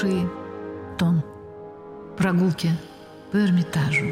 Ши, 0.00 0.28
Тон. 0.96 1.24
Прогулки 2.16 2.70
по 3.32 3.36
Эрмитажу. 3.36 4.06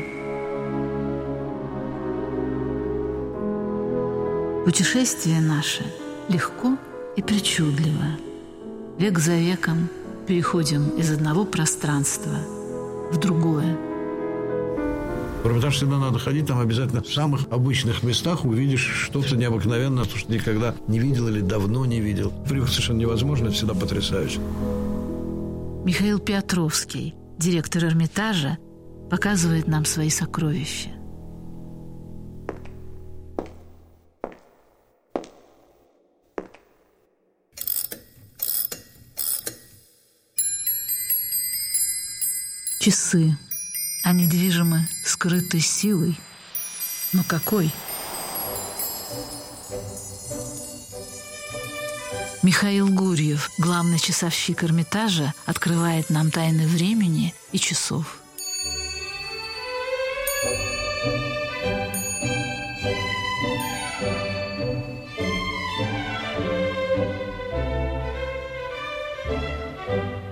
Путешествие 4.65 5.41
наше 5.41 5.85
легко 6.29 6.77
и 7.15 7.23
причудливо. 7.23 8.19
Век 8.99 9.21
за 9.21 9.37
веком 9.37 9.89
переходим 10.27 10.89
из 10.99 11.13
одного 11.13 11.45
пространства 11.45 12.33
в 13.13 13.19
другое. 13.19 13.79
В 15.45 15.47
Эрмитаж 15.47 15.77
всегда 15.77 15.99
надо 15.99 16.19
ходить, 16.19 16.47
там 16.47 16.59
обязательно 16.59 17.01
в 17.01 17.15
самых 17.15 17.43
обычных 17.51 18.03
местах 18.03 18.45
увидишь 18.45 18.91
что-то 19.05 19.37
необыкновенное, 19.37 20.03
то, 20.03 20.19
что 20.19 20.33
никогда 20.33 20.75
не 20.89 20.99
видел 20.99 21.29
или 21.29 21.43
давно 21.43 21.87
не 21.87 22.01
видел. 22.01 22.33
Привык 22.49 22.71
совершенно 22.71 22.99
невозможно, 22.99 23.53
всегда 23.53 23.75
потрясающе. 23.75 24.41
Михаил 25.87 26.19
Петровский, 26.19 27.15
директор 27.39 27.85
Эрмитажа, 27.85 28.59
показывает 29.09 29.69
нам 29.69 29.85
свои 29.85 30.11
сокровища. 30.11 30.91
Часы. 42.81 43.39
Они 44.03 44.27
движимы 44.27 44.89
скрытой 45.05 45.61
силой. 45.61 46.19
Но 47.13 47.23
какой? 47.23 47.71
Михаил 52.47 52.89
Гурьев, 52.89 53.51
главный 53.59 53.99
часовщик 53.99 54.63
Эрмитажа, 54.63 55.35
открывает 55.47 56.11
нам 56.11 56.31
тайны 56.31 56.69
времени 56.69 57.35
и 57.51 57.59
часов. 57.59 58.21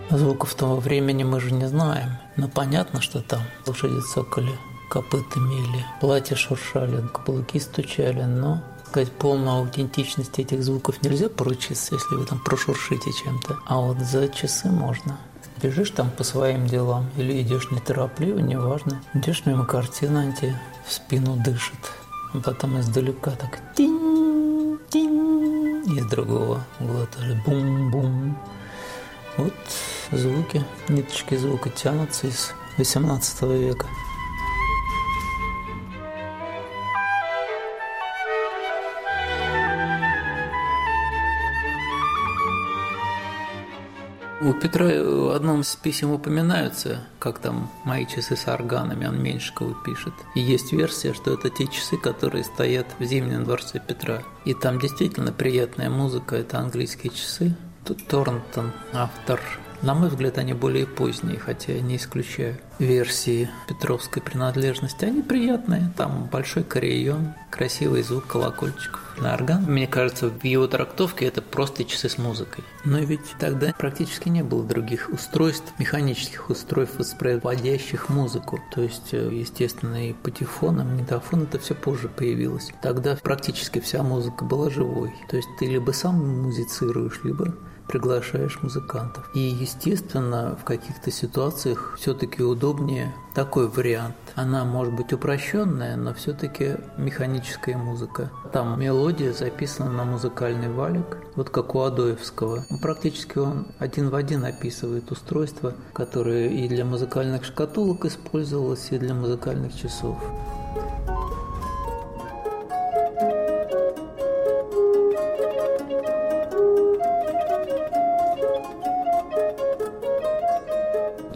Звуков 0.08 0.54
того 0.54 0.76
времени 0.76 1.24
мы 1.24 1.40
же 1.40 1.50
не 1.50 1.66
знаем, 1.66 2.10
но 2.36 2.46
понятно, 2.46 3.02
что 3.02 3.22
там 3.22 3.42
лошади 3.66 4.00
цокали 4.14 4.56
копытами 4.88 5.54
или 5.54 5.84
платья 6.00 6.36
шуршали, 6.36 7.08
каблуки 7.08 7.58
стучали, 7.58 8.22
но 8.22 8.62
сказать, 8.94 9.10
полную 9.10 9.56
аутентичность 9.56 10.38
этих 10.38 10.62
звуков 10.62 11.02
нельзя 11.02 11.28
поручиться, 11.28 11.96
если 11.96 12.14
вы 12.14 12.26
там 12.26 12.38
прошуршите 12.38 13.10
чем-то. 13.24 13.58
А 13.66 13.80
вот 13.80 13.98
за 13.98 14.28
часы 14.28 14.68
можно. 14.68 15.18
Бежишь 15.60 15.90
там 15.90 16.12
по 16.12 16.22
своим 16.22 16.68
делам 16.68 17.10
или 17.16 17.42
идешь 17.42 17.72
неторопливо, 17.72 18.38
неважно. 18.38 19.02
Идешь 19.12 19.46
мимо 19.46 19.66
картины, 19.66 20.18
она 20.18 20.32
тебе 20.32 20.60
в 20.86 20.92
спину 20.92 21.34
дышит. 21.44 21.90
А 22.34 22.38
потом 22.38 22.78
издалека 22.78 23.32
так 23.32 23.58
тинь, 23.74 24.78
тинь, 24.90 25.82
из 25.98 26.06
другого 26.06 26.64
угла 26.78 27.06
тоже 27.06 27.42
бум-бум. 27.44 28.38
Вот 29.36 29.54
звуки, 30.12 30.64
ниточки 30.88 31.36
звука 31.36 31.68
тянутся 31.68 32.28
из 32.28 32.52
18 32.78 33.42
века. 33.42 33.88
У 44.44 44.52
Петра 44.52 44.84
в 44.84 45.34
одном 45.34 45.62
из 45.62 45.74
писем 45.74 46.10
упоминаются, 46.10 47.06
как 47.18 47.38
там 47.38 47.70
мои 47.84 48.04
часы 48.04 48.36
с 48.36 48.46
органами, 48.46 49.06
он 49.06 49.22
Меньшикова 49.22 49.74
пишет. 49.86 50.12
И 50.34 50.40
есть 50.40 50.70
версия, 50.70 51.14
что 51.14 51.32
это 51.32 51.48
те 51.48 51.66
часы, 51.66 51.96
которые 51.96 52.44
стоят 52.44 52.84
в 52.98 53.04
Зимнем 53.04 53.44
дворце 53.44 53.80
Петра. 53.80 54.22
И 54.44 54.52
там 54.52 54.78
действительно 54.78 55.32
приятная 55.32 55.88
музыка, 55.88 56.36
это 56.36 56.58
английские 56.58 57.10
часы. 57.10 57.56
Тут 57.86 58.06
Торнтон, 58.06 58.72
автор 58.92 59.40
на 59.82 59.94
мой 59.94 60.08
взгляд, 60.08 60.38
они 60.38 60.52
более 60.52 60.86
поздние, 60.86 61.38
хотя 61.38 61.72
я 61.72 61.80
не 61.80 61.96
исключаю 61.96 62.56
версии 62.78 63.48
Петровской 63.68 64.22
принадлежности. 64.22 65.04
Они 65.04 65.22
приятные, 65.22 65.92
там 65.96 66.28
большой 66.30 66.64
кореен, 66.64 67.34
красивый 67.50 68.02
звук 68.02 68.26
колокольчиков 68.26 69.00
на 69.20 69.34
орган. 69.34 69.64
Мне 69.66 69.86
кажется, 69.86 70.28
в 70.28 70.44
его 70.44 70.66
трактовке 70.66 71.26
это 71.26 71.40
просто 71.40 71.84
часы 71.84 72.08
с 72.08 72.18
музыкой. 72.18 72.64
Но 72.84 72.98
ведь 72.98 73.20
тогда 73.38 73.72
практически 73.76 74.28
не 74.28 74.42
было 74.42 74.64
других 74.64 75.08
устройств, 75.12 75.72
механических 75.78 76.50
устройств, 76.50 76.98
воспроизводящих 76.98 78.08
музыку. 78.08 78.60
То 78.74 78.82
есть, 78.82 79.12
э, 79.12 79.30
естественно, 79.32 80.08
и 80.08 80.12
патефон, 80.12 80.80
и 80.80 80.84
магнитофон 80.84 81.44
это 81.44 81.58
все 81.58 81.74
позже 81.74 82.08
появилось. 82.08 82.72
Тогда 82.82 83.16
практически 83.22 83.80
вся 83.80 84.02
музыка 84.02 84.44
была 84.44 84.70
живой. 84.70 85.12
То 85.28 85.36
есть 85.36 85.48
ты 85.58 85.66
либо 85.66 85.92
сам 85.92 86.42
музицируешь, 86.42 87.20
либо 87.22 87.54
приглашаешь 87.88 88.58
музыкантов. 88.62 89.28
И, 89.34 89.40
естественно, 89.40 90.56
в 90.60 90.64
каких-то 90.64 91.10
ситуациях 91.10 91.96
все-таки 91.98 92.42
удобнее 92.42 93.14
такой 93.34 93.68
вариант. 93.68 94.14
Она 94.34 94.64
может 94.64 94.94
быть 94.94 95.12
упрощенная, 95.12 95.96
но 95.96 96.14
все-таки 96.14 96.76
механическая 96.96 97.76
музыка. 97.76 98.30
Там 98.52 98.80
мелодия 98.80 99.32
записана 99.32 99.90
на 99.90 100.04
музыкальный 100.04 100.68
валик, 100.68 101.18
вот 101.36 101.50
как 101.50 101.74
у 101.74 101.80
Адоевского. 101.80 102.64
Практически 102.80 103.38
он 103.38 103.66
один 103.78 104.10
в 104.10 104.14
один 104.14 104.44
описывает 104.44 105.10
устройство, 105.10 105.74
которое 105.92 106.48
и 106.48 106.68
для 106.68 106.84
музыкальных 106.84 107.44
шкатулок 107.44 108.04
использовалось, 108.04 108.88
и 108.90 108.98
для 108.98 109.14
музыкальных 109.14 109.74
часов. 109.74 110.16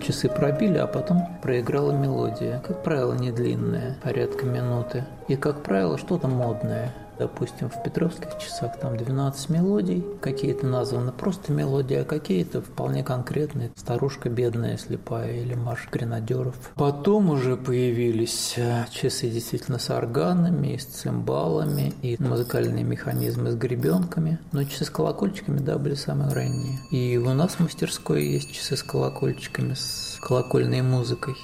Часы 0.08 0.30
пробили, 0.30 0.78
а 0.78 0.86
потом 0.86 1.22
проиграла 1.42 1.92
мелодия. 1.92 2.60
Как 2.66 2.82
правило, 2.82 3.12
не 3.12 3.30
длинная, 3.30 3.94
порядка 4.02 4.46
минуты. 4.46 5.04
И, 5.28 5.36
как 5.36 5.62
правило, 5.62 5.98
что-то 5.98 6.28
модное. 6.28 6.94
Допустим, 7.18 7.68
в 7.68 7.82
Петровских 7.82 8.38
часах 8.38 8.78
там 8.78 8.96
12 8.96 9.48
мелодий, 9.50 10.04
какие-то 10.20 10.66
названы 10.66 11.12
просто 11.12 11.52
мелодии, 11.52 11.96
а 11.96 12.04
какие-то 12.04 12.62
вполне 12.62 13.02
конкретные. 13.02 13.72
Старушка 13.76 14.28
бедная, 14.28 14.76
слепая 14.76 15.40
или 15.40 15.54
марш 15.54 15.88
гренадеров. 15.90 16.54
Потом 16.76 17.30
уже 17.30 17.56
появились 17.56 18.54
э, 18.56 18.86
часы 18.90 19.28
действительно 19.30 19.78
с 19.78 19.90
органами, 19.90 20.76
с 20.76 20.84
цимбалами, 20.84 21.92
и 22.02 22.16
музыкальные 22.22 22.84
механизмы 22.84 23.50
с 23.50 23.54
гребенками. 23.56 24.38
Но 24.52 24.64
часы 24.64 24.84
с 24.84 24.90
колокольчиками, 24.90 25.58
да, 25.58 25.78
были 25.78 25.94
самые 25.94 26.32
ранние. 26.32 26.78
И 26.90 27.16
у 27.16 27.34
нас 27.34 27.54
в 27.54 27.60
мастерской 27.60 28.24
есть 28.24 28.52
часы 28.52 28.76
с 28.76 28.82
колокольчиками, 28.82 29.74
с 29.74 30.18
колокольной 30.20 30.82
музыкой. 30.82 31.34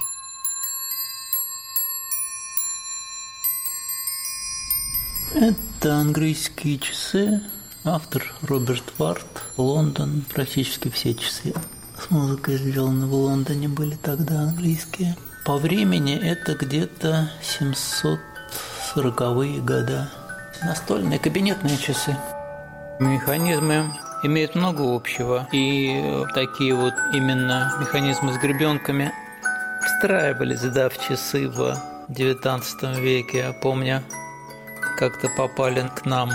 Это 5.34 5.96
английские 5.96 6.78
часы. 6.78 7.42
Автор 7.84 8.32
Роберт 8.42 8.92
Варт. 8.98 9.26
Лондон. 9.56 10.24
Практически 10.32 10.88
все 10.90 11.14
часы 11.14 11.52
с 11.98 12.10
музыкой 12.10 12.56
сделаны 12.56 13.06
в 13.06 13.14
Лондоне 13.14 13.68
были 13.68 13.96
тогда 13.96 14.40
английские. 14.42 15.16
По 15.44 15.56
времени 15.56 16.16
это 16.16 16.54
где-то 16.54 17.30
740-е 18.94 19.60
года. 19.60 20.10
Настольные 20.62 21.18
кабинетные 21.18 21.76
часы. 21.78 22.16
Механизмы 23.00 23.92
имеют 24.22 24.54
много 24.54 24.94
общего. 24.94 25.48
И 25.52 26.24
такие 26.34 26.74
вот 26.74 26.94
именно 27.12 27.72
механизмы 27.80 28.34
с 28.34 28.38
гребенками 28.38 29.12
встраивались, 29.84 30.62
да, 30.62 30.88
в 30.88 30.98
часы 30.98 31.48
в 31.48 31.76
XIX 32.08 33.00
веке. 33.00 33.38
Я 33.38 33.52
помню, 33.52 34.02
как-то 34.96 35.28
попали 35.28 35.88
к 35.94 36.04
нам 36.04 36.30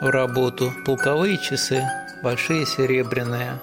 в 0.00 0.10
работу 0.10 0.72
полковые 0.84 1.38
часы, 1.38 1.82
большие 2.22 2.66
серебряные. 2.66 3.58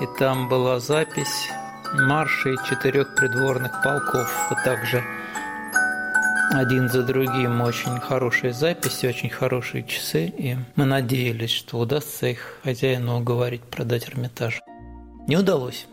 И 0.00 0.18
там 0.18 0.48
была 0.48 0.80
запись 0.80 1.48
маршей 1.92 2.56
четырех 2.68 3.14
придворных 3.14 3.82
полков. 3.82 4.28
Вот 4.50 4.58
так 4.64 4.84
же 4.84 5.02
один 6.52 6.88
за 6.88 7.02
другим 7.02 7.60
очень 7.60 7.98
хорошие 8.00 8.52
записи, 8.52 9.06
очень 9.06 9.30
хорошие 9.30 9.84
часы. 9.84 10.26
И 10.26 10.56
мы 10.76 10.84
надеялись, 10.84 11.50
что 11.50 11.78
удастся 11.78 12.26
их 12.26 12.58
хозяину 12.64 13.18
уговорить 13.18 13.62
продать 13.62 14.08
Эрмитаж. 14.08 14.60
Не 15.26 15.36
удалось. 15.36 15.86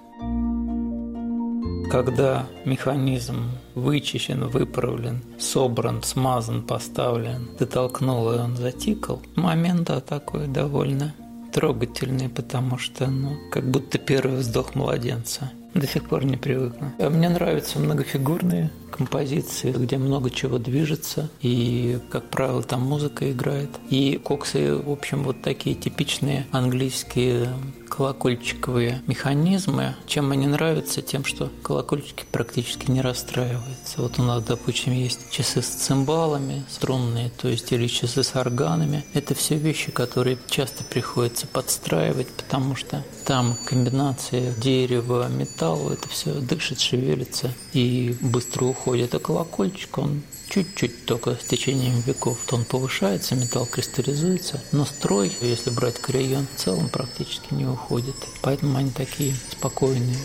Когда 1.92 2.48
механизм 2.64 3.52
вычищен, 3.76 4.46
выправлен, 4.48 5.22
собран, 5.38 6.02
смазан, 6.04 6.62
поставлен, 6.62 7.50
ты 7.60 7.66
толкнул, 7.66 8.32
и 8.32 8.38
он 8.38 8.56
затикал, 8.56 9.22
момент 9.36 9.88
да, 9.88 10.00
такой 10.00 10.48
довольно 10.48 11.14
трогательный, 11.52 12.30
потому 12.30 12.78
что, 12.78 13.08
ну, 13.08 13.36
как 13.52 13.70
будто 13.70 13.98
первый 13.98 14.38
вздох 14.38 14.74
младенца. 14.74 15.52
До 15.74 15.86
сих 15.86 16.08
пор 16.08 16.24
не 16.24 16.38
привыкну. 16.38 16.94
А 16.98 17.10
мне 17.10 17.28
нравятся 17.28 17.78
многофигурные 17.78 18.72
композиции, 18.92 19.72
где 19.72 19.98
много 19.98 20.30
чего 20.30 20.58
движется, 20.58 21.30
и, 21.42 22.00
как 22.10 22.30
правило, 22.30 22.62
там 22.62 22.82
музыка 22.82 23.32
играет. 23.32 23.70
И 23.90 24.20
коксы, 24.24 24.76
в 24.76 24.92
общем, 24.92 25.24
вот 25.24 25.42
такие 25.42 25.76
типичные 25.76 26.46
английские 26.52 27.50
колокольчиковые 27.92 29.02
механизмы. 29.06 29.96
Чем 30.08 30.32
они 30.32 30.48
нравятся? 30.48 31.02
Тем, 31.02 31.26
что 31.26 31.52
колокольчики 31.62 32.24
практически 32.32 32.90
не 32.90 33.02
расстраиваются. 33.02 34.02
Вот 34.02 34.18
у 34.18 34.24
нас, 34.24 34.44
допустим, 34.44 34.94
есть 34.94 35.30
часы 35.30 35.62
с 35.62 35.68
цимбалами, 35.68 36.64
струнные, 36.70 37.30
то 37.30 37.50
есть 37.50 37.72
или 37.74 37.88
часы 37.88 38.24
с 38.24 38.36
органами. 38.36 39.04
Это 39.14 39.36
все 39.36 39.56
вещи, 39.56 39.92
которые 39.92 40.38
часто 40.50 40.86
приходится 40.86 41.48
подстраивать, 41.48 42.30
потому 42.30 42.76
что 42.76 43.04
там 43.26 43.58
комбинация 43.66 44.54
дерева, 44.54 45.28
металла, 45.28 45.94
это 45.94 46.08
все 46.08 46.34
дышит, 46.34 46.80
шевелится 46.80 47.52
и 47.74 48.16
быстро 48.22 48.66
уходит. 48.66 48.81
А 48.84 49.20
колокольчик, 49.20 49.98
он 50.00 50.24
чуть-чуть 50.50 51.06
только 51.06 51.36
с 51.36 51.48
течением 51.48 52.02
веков 52.02 52.40
тон 52.48 52.66
повышается, 52.66 53.36
металл 53.36 53.68
кристаллизуется, 53.68 54.62
но 54.72 54.86
строй, 54.86 55.32
если 55.40 55.70
брать 55.70 56.00
карьон 56.00 56.48
в 56.48 56.60
целом, 56.60 56.90
практически 56.90 57.54
не 57.54 57.66
уходит. 57.66 58.16
Поэтому 58.42 58.78
они 58.78 58.90
такие 58.90 59.36
спокойные. 59.52 60.18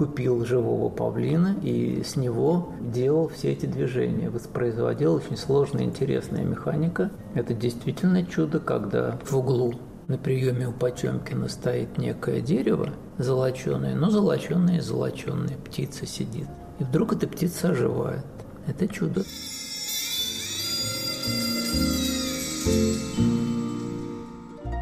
Купил 0.00 0.46
живого 0.46 0.88
павлина 0.88 1.56
и 1.62 2.02
с 2.02 2.16
него 2.16 2.72
делал 2.80 3.28
все 3.28 3.52
эти 3.52 3.66
движения, 3.66 4.30
воспроизводил 4.30 5.12
очень 5.12 5.36
сложная 5.36 5.84
интересная 5.84 6.42
механика. 6.42 7.10
Это 7.34 7.52
действительно 7.52 8.24
чудо, 8.24 8.60
когда 8.60 9.18
в 9.22 9.36
углу 9.36 9.74
на 10.08 10.16
приеме 10.16 10.68
у 10.68 10.72
Потемкина 10.72 11.50
стоит 11.50 11.98
некое 11.98 12.40
дерево 12.40 12.94
золоченое, 13.18 13.94
но 13.94 14.08
золоченое 14.08 14.78
и 14.78 14.80
золоченое, 14.80 15.58
птица 15.66 16.06
сидит. 16.06 16.48
И 16.78 16.84
вдруг 16.84 17.12
эта 17.12 17.28
птица 17.28 17.68
оживает. 17.68 18.24
Это 18.66 18.88
чудо. 18.88 19.22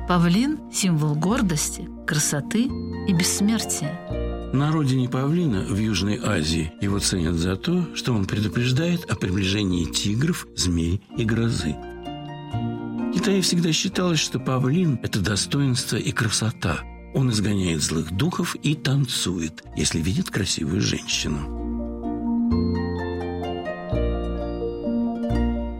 Павлин– 0.08 0.60
символ 0.72 1.16
гордости, 1.16 1.88
красоты 2.06 2.66
и 3.08 3.12
бессмертия. 3.12 4.27
На 4.52 4.72
родине 4.72 5.10
павлина 5.10 5.60
в 5.60 5.76
Южной 5.76 6.18
Азии 6.22 6.72
его 6.80 6.98
ценят 7.00 7.34
за 7.34 7.56
то, 7.56 7.86
что 7.94 8.14
он 8.14 8.24
предупреждает 8.24 9.04
о 9.10 9.14
приближении 9.14 9.84
тигров, 9.84 10.46
змей 10.56 11.02
и 11.18 11.24
грозы. 11.24 11.74
В 11.74 13.12
Китае 13.12 13.42
всегда 13.42 13.72
считалось, 13.72 14.20
что 14.20 14.38
павлин– 14.38 14.98
это 15.02 15.20
достоинство 15.20 15.96
и 15.96 16.12
красота. 16.12 16.80
Он 17.14 17.30
изгоняет 17.30 17.82
злых 17.82 18.10
духов 18.12 18.54
и 18.62 18.74
танцует, 18.74 19.64
если 19.76 20.00
видит 20.00 20.30
красивую 20.30 20.80
женщину. 20.80 21.67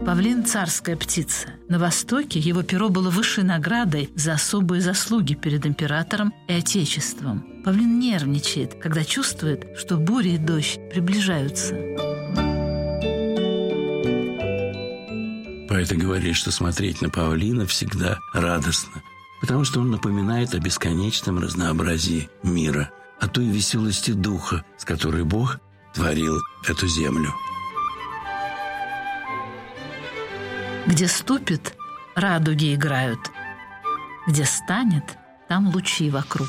Павлин– 0.09 0.43
царская 0.47 0.97
птица. 0.97 1.49
На 1.69 1.79
Востоке 1.79 2.39
его 2.39 2.63
перо 2.63 2.89
было 2.89 3.11
высшей 3.11 3.45
наградой 3.45 4.09
за 4.17 4.33
особые 4.33 4.81
заслуги 4.81 5.35
перед 5.35 5.67
императором 5.67 6.33
и 6.49 6.55
отечеством. 6.55 7.45
Павлин 7.63 7.99
нервничает, 7.99 8.81
когда 8.81 9.05
чувствует, 9.05 9.67
что 9.77 9.99
буря 9.99 10.31
и 10.31 10.39
дождь 10.39 10.81
приближаются. 10.91 11.75
Поэты 15.69 15.97
говорят, 15.97 16.37
что 16.37 16.53
смотреть 16.53 17.03
на 17.03 17.11
павлина 17.11 17.67
всегда 17.67 18.19
радостно, 18.33 19.03
потому 19.43 19.65
что 19.65 19.81
он 19.81 19.91
напоминает 19.91 20.55
о 20.55 20.59
бесконечном 20.59 21.39
разнообразии 21.39 22.31
мира, 22.43 22.91
о 23.21 23.29
той 23.29 23.45
веселости 23.45 24.13
духа, 24.13 24.65
с 24.79 24.87
которой 24.87 25.25
Бог 25.25 25.61
творил 25.93 26.41
эту 26.67 26.89
землю. 26.89 27.35
Где 30.89 31.07
ступит, 31.07 31.75
радуги 32.17 32.75
играют. 32.75 33.21
Где 34.27 34.47
станет, 34.47 35.05
там 35.47 35.69
лучи 35.69 36.09
вокруг. 36.09 36.49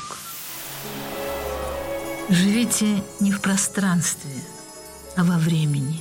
Живите 2.30 3.04
не 3.20 3.32
в 3.32 3.42
пространстве, 3.42 4.32
а 5.14 5.24
во 5.24 5.36
времени. 5.36 6.00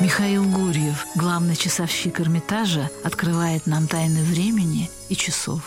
Михаил 0.00 0.44
Гурьев, 0.44 1.06
главный 1.14 1.56
часовщик 1.56 2.20
Эрмитажа, 2.20 2.90
открывает 3.02 3.66
нам 3.66 3.86
тайны 3.86 4.22
времени 4.22 4.90
и 5.08 5.16
часов. 5.16 5.62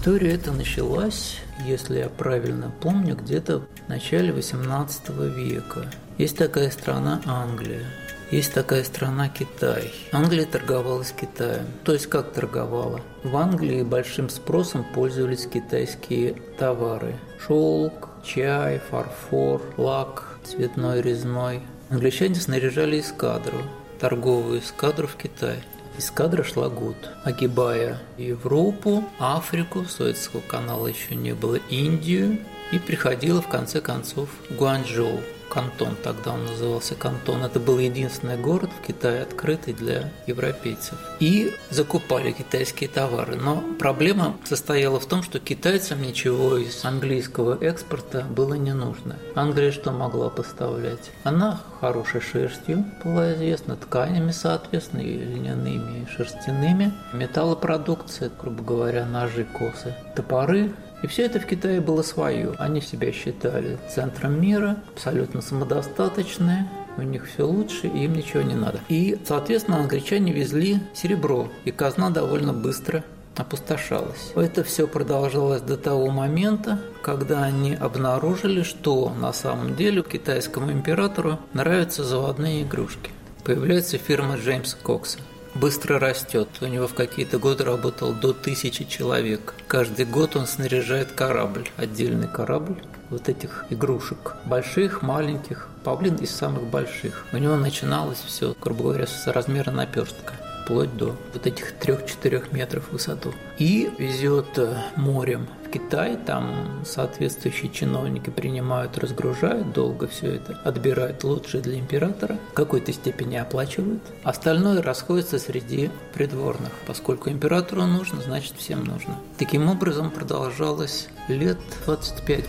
История 0.00 0.32
эта 0.32 0.50
началась, 0.50 1.36
если 1.66 1.98
я 1.98 2.08
правильно 2.08 2.72
помню, 2.80 3.14
где-то 3.16 3.58
в 3.58 3.88
начале 3.90 4.30
XVIII 4.30 5.28
века. 5.28 5.90
Есть 6.16 6.38
такая 6.38 6.70
страна 6.70 7.20
Англия, 7.26 7.84
есть 8.30 8.54
такая 8.54 8.82
страна 8.84 9.28
Китай. 9.28 9.92
Англия 10.10 10.46
торговала 10.46 11.02
с 11.02 11.12
Китаем. 11.12 11.66
То 11.84 11.92
есть 11.92 12.06
как 12.06 12.32
торговала? 12.32 13.02
В 13.24 13.36
Англии 13.36 13.82
большим 13.82 14.30
спросом 14.30 14.86
пользовались 14.94 15.46
китайские 15.46 16.32
товары. 16.58 17.16
Шелк, 17.46 18.08
чай, 18.24 18.80
фарфор, 18.90 19.60
лак, 19.76 20.38
цветной, 20.44 21.02
резной. 21.02 21.60
Англичане 21.90 22.36
снаряжали 22.36 23.00
эскадру, 23.00 23.58
торговую 23.98 24.60
эскадру 24.60 25.06
в 25.06 25.16
Китай. 25.16 25.56
Эскадра 26.00 26.42
шла 26.42 26.70
год, 26.70 26.96
огибая 27.24 27.98
Европу, 28.16 29.04
Африку, 29.18 29.84
Суэцкого 29.84 30.40
канала 30.40 30.86
еще 30.86 31.14
не 31.14 31.34
было, 31.34 31.56
Индию, 31.68 32.38
и 32.72 32.78
приходила 32.78 33.42
в 33.42 33.48
конце 33.48 33.82
концов 33.82 34.30
в 34.48 34.56
Гуанчжоу, 34.56 35.20
Кантон, 35.50 35.96
тогда 36.02 36.32
он 36.32 36.46
назывался 36.46 36.94
Кантон. 36.94 37.42
Это 37.42 37.58
был 37.58 37.78
единственный 37.78 38.36
город 38.36 38.70
в 38.70 38.86
Китае, 38.86 39.22
открытый 39.22 39.74
для 39.74 40.10
европейцев. 40.26 40.96
И 41.18 41.52
закупали 41.70 42.32
китайские 42.32 42.88
товары. 42.88 43.36
Но 43.36 43.62
проблема 43.78 44.36
состояла 44.44 45.00
в 45.00 45.06
том, 45.06 45.22
что 45.22 45.40
китайцам 45.40 46.00
ничего 46.02 46.56
из 46.56 46.84
английского 46.84 47.58
экспорта 47.60 48.22
было 48.22 48.54
не 48.54 48.72
нужно. 48.72 49.16
Англия 49.34 49.72
что 49.72 49.90
могла 49.90 50.30
поставлять? 50.30 51.10
Она 51.24 51.60
хорошей 51.80 52.20
шерстью 52.20 52.84
была 53.04 53.34
известна, 53.34 53.76
тканями, 53.76 54.30
соответственно, 54.30 55.00
и 55.00 55.18
льняными, 55.18 56.04
и 56.04 56.10
шерстяными, 56.10 56.92
металлопродукция, 57.12 58.30
грубо 58.40 58.62
говоря, 58.62 59.04
ножи, 59.06 59.44
косы, 59.44 59.94
топоры, 60.14 60.72
и 61.02 61.06
все 61.06 61.24
это 61.24 61.40
в 61.40 61.46
Китае 61.46 61.80
было 61.80 62.02
свое. 62.02 62.54
Они 62.58 62.80
себя 62.80 63.12
считали 63.12 63.78
центром 63.88 64.40
мира, 64.40 64.76
абсолютно 64.94 65.40
самодостаточные, 65.40 66.68
у 66.96 67.02
них 67.02 67.26
все 67.26 67.46
лучше, 67.46 67.86
и 67.86 68.04
им 68.04 68.14
ничего 68.14 68.42
не 68.42 68.54
надо. 68.54 68.80
И, 68.88 69.18
соответственно, 69.26 69.78
англичане 69.78 70.32
везли 70.32 70.80
серебро, 70.94 71.48
и 71.64 71.70
казна 71.70 72.10
довольно 72.10 72.52
быстро 72.52 73.04
опустошалась. 73.36 74.32
Это 74.34 74.64
все 74.64 74.86
продолжалось 74.86 75.62
до 75.62 75.76
того 75.76 76.10
момента, 76.10 76.78
когда 77.02 77.44
они 77.44 77.74
обнаружили, 77.74 78.62
что 78.62 79.14
на 79.18 79.32
самом 79.32 79.76
деле 79.76 80.02
китайскому 80.02 80.72
императору 80.72 81.38
нравятся 81.54 82.04
заводные 82.04 82.62
игрушки. 82.62 83.10
Появляется 83.44 83.96
фирма 83.96 84.36
Джеймса 84.36 84.76
Кокса 84.82 85.18
быстро 85.54 85.98
растет. 85.98 86.48
У 86.60 86.66
него 86.66 86.86
в 86.86 86.94
какие-то 86.94 87.38
годы 87.38 87.64
работало 87.64 88.14
до 88.14 88.32
тысячи 88.32 88.84
человек. 88.84 89.54
Каждый 89.66 90.04
год 90.04 90.36
он 90.36 90.46
снаряжает 90.46 91.12
корабль, 91.12 91.68
отдельный 91.76 92.28
корабль 92.28 92.82
вот 93.10 93.28
этих 93.28 93.66
игрушек. 93.70 94.36
Больших, 94.44 95.02
маленьких. 95.02 95.68
Павлин 95.84 96.16
из 96.16 96.30
самых 96.30 96.64
больших. 96.64 97.26
У 97.32 97.38
него 97.38 97.56
начиналось 97.56 98.22
все, 98.26 98.54
грубо 98.60 98.84
говоря, 98.84 99.06
с 99.06 99.26
размера 99.26 99.70
наперстка. 99.70 100.34
вплоть 100.64 100.94
до 100.96 101.16
вот 101.32 101.46
этих 101.46 101.74
3-4 101.80 102.54
метров 102.54 102.84
в 102.88 102.92
высоту. 102.92 103.32
И 103.58 103.90
везет 103.98 104.56
э, 104.56 104.76
морем 104.94 105.48
Китай, 105.72 106.16
там 106.16 106.82
соответствующие 106.84 107.70
чиновники 107.70 108.30
принимают, 108.30 108.98
разгружают, 108.98 109.72
долго 109.72 110.08
все 110.08 110.34
это 110.34 110.60
отбирают 110.64 111.22
лучшее 111.22 111.62
для 111.62 111.78
императора, 111.78 112.38
в 112.50 112.54
какой-то 112.54 112.92
степени 112.92 113.36
оплачивают. 113.36 114.02
Остальное 114.24 114.82
расходится 114.82 115.38
среди 115.38 115.90
придворных. 116.12 116.72
Поскольку 116.86 117.30
императору 117.30 117.86
нужно, 117.86 118.20
значит 118.20 118.54
всем 118.56 118.84
нужно. 118.84 119.16
Таким 119.38 119.68
образом 119.68 120.10
продолжалось 120.10 121.08
лет 121.28 121.58
25. 121.86 122.44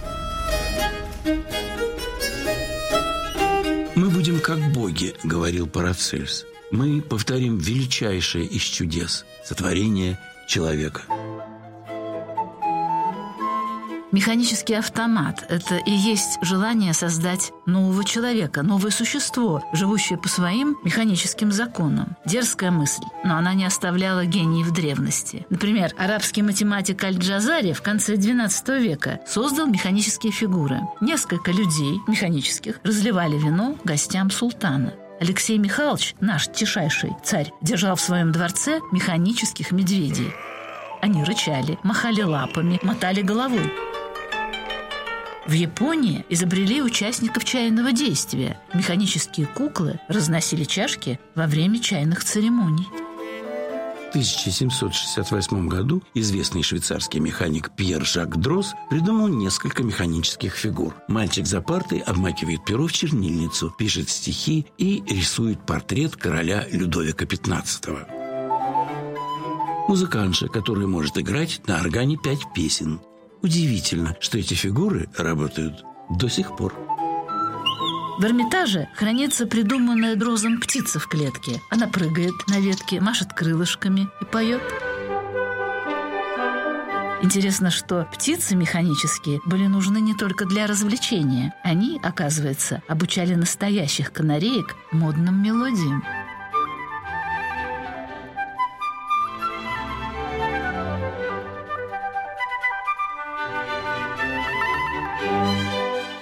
«Мы 3.96 4.10
будем 4.10 4.40
как 4.40 4.58
боги»,— 4.74 5.13
говорил 5.24 5.68
Парацельс. 5.68 6.46
«Мы 6.72 7.01
повторим 7.01 7.58
величайшее 7.58 8.46
из 8.46 8.62
чудес— 8.62 9.25
сотворение 9.44 10.18
человека». 10.48 11.01
Механический 14.12 14.74
автомат– 14.74 15.46
это 15.50 15.77
и 15.77 15.91
есть 15.91 16.38
желание 16.41 16.94
создать 16.94 17.53
нового 17.65 18.03
человека, 18.03 18.62
новое 18.62 18.91
существо, 18.91 19.63
живущее 19.72 20.18
по 20.18 20.27
своим 20.27 20.77
механическим 20.84 21.50
законам. 21.53 22.18
Дерзкая 22.25 22.72
мысль, 22.72 23.03
но 23.24 23.38
она 23.38 23.53
не 23.53 23.63
оставляла 23.63 24.25
гений 24.25 24.65
в 24.65 24.72
древности. 24.72 25.46
Например, 25.50 25.94
арабский 25.98 26.41
математик 26.41 27.01
Аль-Джазари 27.01 27.72
в 27.72 27.82
конце 27.82 28.15
XII 28.15 28.82
века 28.82 29.22
создал 29.25 29.68
механические 29.68 30.34
фигуры. 30.34 30.82
Несколько 31.00 31.51
людей, 31.51 32.01
механических, 32.08 32.82
разливали 32.84 33.38
вино 33.38 33.77
гостям 33.86 34.30
султана. 34.30 34.94
Алексей 35.22 35.58
Михайлович, 35.58 36.15
наш 36.20 36.50
тишайший 36.50 37.12
царь, 37.24 37.53
держал 37.62 37.96
в 37.96 38.01
своем 38.01 38.34
дворце 38.34 38.82
механических 38.91 39.72
медведей. 39.72 40.34
Они 41.01 41.24
рычали, 41.24 41.80
махали 41.84 42.22
лапами, 42.22 42.80
мотали 42.84 43.22
головой. 43.22 43.72
В 45.48 45.53
Японии 45.53 46.24
изобрели 46.29 46.83
участников 46.83 47.45
чайного 47.45 47.91
действия. 47.91 48.60
Механические 48.75 49.48
куклы 49.48 50.00
разносили 50.07 50.63
чашки 50.63 51.19
во 51.33 51.48
время 51.48 51.79
чайных 51.79 52.24
церемоний. 52.24 52.88
В 54.05 54.10
1768 54.12 55.67
году 55.67 56.03
известный 56.13 56.62
швейцарский 56.62 57.19
механик 57.19 57.71
Пьер 57.75 58.05
Жак 58.05 58.38
Дрос 58.39 58.74
придумал 58.89 59.29
несколько 59.29 59.83
механических 59.83 60.53
фигур. 60.53 60.93
Мальчик 61.07 61.48
за 61.48 61.62
партой 61.62 62.00
обмакивает 62.00 62.63
перо 62.65 62.88
в 62.88 62.91
чернильницу, 62.91 63.74
пишет 63.79 64.10
стихи 64.10 64.67
и 64.77 65.01
рисует 65.10 65.65
портрет 65.65 66.17
короля 66.17 66.67
Людовика 66.71 67.25
XV. 67.25 68.21
Музыкантша, 69.88 70.50
которая 70.50 70.88
может 70.88 71.17
играть 71.17 71.62
на 71.67 71.79
органе 71.79 72.17
пять 72.21 72.53
песен. 72.53 73.00
Удивительно, 73.41 74.15
что 74.19 74.38
эти 74.38 74.53
фигуры 74.53 75.10
работают 75.17 75.83
до 76.10 76.29
сих 76.29 76.55
пор. 76.55 76.74
В 78.19 78.24
Эрмитаже 78.24 78.88
хранится 78.95 79.48
придуманная 79.48 80.15
дрозом 80.15 80.60
птица 80.60 81.00
в 81.00 81.07
клетке. 81.07 81.60
Она 81.71 81.88
прыгает 81.88 82.33
на 82.48 82.60
ветке, 82.60 83.01
машет 83.01 83.33
крылышками 83.33 84.10
и 84.21 84.25
поет. 84.25 84.62
Интересно, 87.24 87.71
что 87.71 88.07
птицы 88.12 88.55
механические 88.55 89.39
были 89.45 89.65
нужны 89.67 90.00
не 90.00 90.15
только 90.15 90.45
для 90.45 90.67
развлечения. 90.67 91.53
Они, 91.63 92.00
оказывается, 92.03 92.81
обучали 92.88 93.36
настоящих 93.36 94.12
канареек 94.12 94.75
модным 94.91 95.41
мелодиям. 95.41 96.03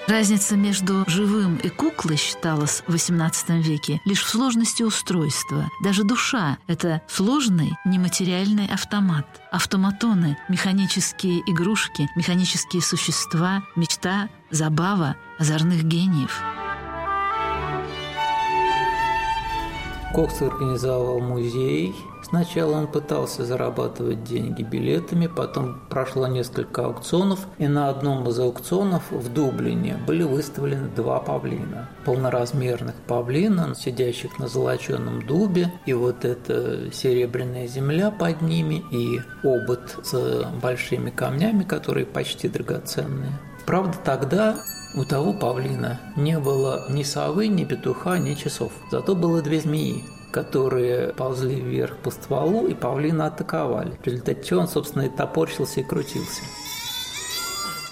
Разница 0.09 0.57
между 0.57 1.03
живым 1.05 1.57
и 1.57 1.69
куклой 1.69 2.17
считалась 2.17 2.81
в 2.87 2.95
XVIII 2.95 3.61
веке 3.61 4.01
лишь 4.05 4.23
в 4.23 4.27
сложности 4.27 4.81
устройства. 4.81 5.69
Даже 5.83 6.03
душа– 6.03 6.57
это 6.67 7.03
сложный 7.07 7.77
нематериальный 7.85 8.65
автомат. 8.65 9.27
Автоматоны– 9.51 10.35
механические 10.49 11.41
игрушки, 11.41 12.09
механические 12.15 12.81
существа, 12.81 13.61
мечта, 13.75 14.29
забава 14.49 15.15
озорных 15.37 15.83
гениев. 15.83 16.41
Кокс 20.13 20.41
организовал 20.41 21.19
музей 21.19 21.93
Сначала 22.21 22.75
он 22.75 22.87
пытался 22.87 23.43
зарабатывать 23.43 24.23
деньги 24.23 24.61
билетами, 24.61 25.27
потом 25.27 25.79
прошло 25.89 26.27
несколько 26.27 26.85
аукционов, 26.85 27.39
и 27.57 27.67
на 27.67 27.89
одном 27.89 28.27
из 28.29 28.39
аукционов 28.39 29.09
в 29.09 29.33
Дублине 29.33 29.97
были 30.05 30.23
выставлены 30.23 30.89
два 30.89 31.19
павлина. 31.19 31.89
Полноразмерных 32.05 32.93
павлина, 33.07 33.73
сидящих 33.73 34.37
на 34.37 34.47
золоченом 34.47 35.25
дубе, 35.25 35.71
и 35.87 35.93
вот 35.93 36.23
эта 36.23 36.91
серебряная 36.93 37.67
земля 37.67 38.11
под 38.11 38.41
ними, 38.41 38.83
и 38.91 39.19
обод 39.43 39.99
с 40.03 40.45
большими 40.61 41.09
камнями, 41.09 41.63
которые 41.63 42.05
почти 42.05 42.47
драгоценные. 42.47 43.39
Правда, 43.69 43.95
тогда 44.03 44.57
у 44.95 45.05
того 45.05 45.31
павлина 45.31 45.99
не 46.15 46.39
было 46.39 46.87
ни 46.89 47.03
совы, 47.03 47.49
ни 47.49 47.65
петуха, 47.65 48.17
ни 48.17 48.33
часов. 48.33 48.71
Зато 48.89 49.13
было 49.13 49.43
две 49.43 49.59
змеи 49.59 50.03
которые 50.31 51.13
ползли 51.13 51.55
вверх 51.55 51.97
по 51.97 52.09
стволу, 52.09 52.67
и 52.67 52.73
павлина 52.73 53.27
атаковали. 53.27 53.91
В 54.01 54.05
результате 54.05 54.55
он, 54.55 54.67
собственно, 54.67 55.03
и 55.03 55.09
топорщился 55.09 55.81
и 55.81 55.83
крутился. 55.83 56.41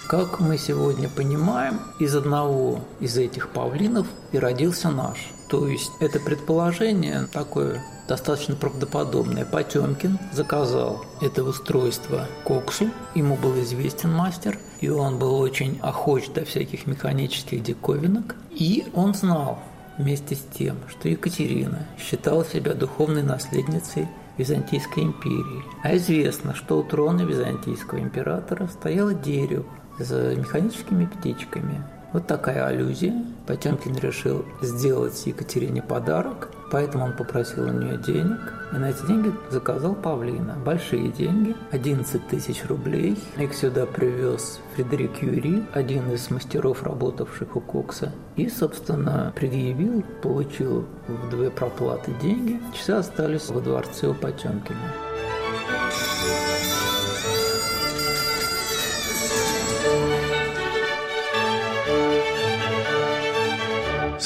Как 0.08 0.40
мы 0.40 0.58
сегодня 0.58 1.08
понимаем, 1.08 1.80
из 2.00 2.16
одного 2.16 2.80
из 2.98 3.16
этих 3.16 3.50
павлинов 3.50 4.06
и 4.32 4.38
родился 4.38 4.90
наш. 4.90 5.30
То 5.48 5.68
есть 5.68 5.92
это 6.00 6.18
предположение 6.18 7.28
такое 7.32 7.84
достаточно 8.08 8.56
правдоподобное. 8.56 9.44
Потемкин 9.44 10.18
заказал 10.32 11.04
это 11.20 11.44
устройство 11.44 12.26
Коксу, 12.44 12.90
ему 13.14 13.36
был 13.36 13.60
известен 13.60 14.12
мастер, 14.12 14.58
и 14.80 14.88
он 14.88 15.18
был 15.18 15.38
очень 15.38 15.78
охоч 15.82 16.28
до 16.30 16.44
всяких 16.44 16.86
механических 16.86 17.62
диковинок, 17.62 18.34
и 18.50 18.86
он 18.94 19.14
знал, 19.14 19.58
вместе 19.98 20.36
с 20.36 20.46
тем, 20.56 20.76
что 20.88 21.08
Екатерина 21.08 21.86
считала 21.98 22.44
себя 22.44 22.74
духовной 22.74 23.22
наследницей 23.22 24.08
Византийской 24.38 25.02
империи. 25.02 25.64
А 25.82 25.96
известно, 25.96 26.54
что 26.54 26.78
у 26.78 26.84
трона 26.84 27.22
византийского 27.22 27.98
императора 27.98 28.68
стояло 28.68 29.12
дерево 29.12 29.66
с 29.98 30.12
механическими 30.36 31.06
птичками. 31.06 31.82
Вот 32.12 32.28
такая 32.28 32.64
аллюзия. 32.64 33.24
Потемкин 33.48 33.96
решил 33.96 34.44
сделать 34.62 35.20
Екатерине 35.26 35.82
подарок, 35.82 36.50
поэтому 36.70 37.06
он 37.06 37.12
попросил 37.12 37.68
у 37.68 37.72
нее 37.72 37.96
денег, 37.98 38.38
и 38.72 38.76
на 38.76 38.90
эти 38.90 39.06
деньги 39.06 39.32
заказал 39.50 39.94
павлина. 39.94 40.56
Большие 40.64 41.08
деньги, 41.08 41.56
11 41.70 42.28
тысяч 42.28 42.64
рублей. 42.66 43.18
Их 43.38 43.54
сюда 43.54 43.86
привез 43.86 44.60
Фредерик 44.74 45.22
Юри, 45.22 45.64
один 45.72 46.10
из 46.10 46.30
мастеров, 46.30 46.82
работавших 46.82 47.56
у 47.56 47.60
Кокса, 47.60 48.12
и, 48.36 48.48
собственно, 48.48 49.32
предъявил, 49.34 50.04
получил 50.22 50.86
в 51.06 51.30
две 51.30 51.50
проплаты 51.50 52.12
деньги. 52.20 52.60
Часы 52.74 52.90
остались 52.90 53.48
во 53.48 53.60
дворце 53.60 54.08
у 54.08 54.14
Потемкина. 54.14 54.92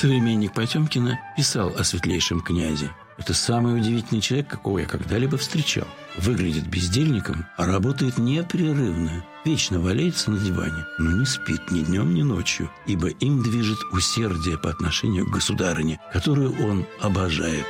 Современник 0.02 0.52
Потемкина 0.52 1.20
писал 1.36 1.76
о 1.78 1.84
светлейшем 1.84 2.40
князе. 2.40 2.90
Это 3.18 3.34
самый 3.34 3.76
удивительный 3.76 4.20
человек, 4.20 4.48
какого 4.48 4.78
я 4.78 4.84
когда-либо 4.84 5.38
встречал. 5.38 5.86
Выглядит 6.18 6.66
бездельником, 6.66 7.46
а 7.56 7.66
работает 7.66 8.18
непрерывно. 8.18 9.24
Вечно 9.44 9.78
валяется 9.78 10.32
на 10.32 10.40
диване, 10.40 10.84
но 10.98 11.12
не 11.12 11.24
спит 11.24 11.70
ни 11.70 11.84
днем, 11.84 12.14
ни 12.14 12.22
ночью, 12.22 12.68
ибо 12.84 13.10
им 13.10 13.44
движет 13.44 13.78
усердие 13.92 14.58
по 14.58 14.70
отношению 14.70 15.24
к 15.24 15.30
государине, 15.30 16.00
которую 16.12 16.52
он 16.66 16.84
обожает. 17.00 17.64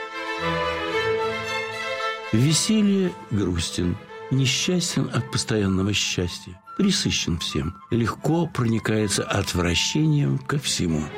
Веселье 2.33 3.13
грустен, 3.31 3.95
несчастен 4.31 5.11
от 5.13 5.31
постоянного 5.31 5.93
счастья, 5.93 6.59
присыщен 6.79 7.39
всем, 7.39 7.75
легко 7.91 8.47
проникается 8.47 9.23
отвращением 9.23 10.39
ко 10.39 10.59
всему– 10.59 11.05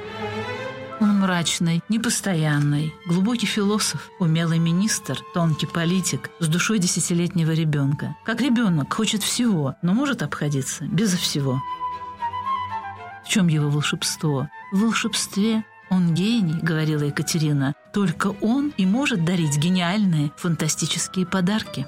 мрачный, 1.24 1.82
непостоянный, 1.88 2.92
глубокий 3.06 3.46
философ, 3.46 4.10
умелый 4.18 4.58
министр, 4.58 5.18
тонкий 5.32 5.66
политик 5.66 6.30
с 6.38 6.48
душой 6.48 6.78
десятилетнего 6.78 7.52
ребенка. 7.52 8.14
Как 8.26 8.42
ребенок 8.42 8.92
хочет 8.92 9.22
всего, 9.22 9.74
но 9.80 9.94
может 9.94 10.22
обходиться 10.22 10.84
безо 10.84 11.16
всего. 11.16 11.62
В 13.24 13.28
чем 13.30 13.48
его 13.48 13.70
волшебство? 13.70 14.50
В 14.70 14.80
волшебстве 14.80 15.64
Он 15.88 16.12
гений, 16.12 16.58
говорила 16.60 17.04
Екатерина. 17.04 17.74
Только 17.94 18.34
он 18.42 18.74
и 18.76 18.84
может 18.84 19.24
дарить 19.24 19.56
гениальные, 19.56 20.30
фантастические 20.36 21.24
подарки. 21.24 21.86